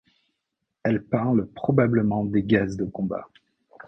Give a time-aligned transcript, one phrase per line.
[0.81, 3.29] Elle parle probablement des gaz de combat.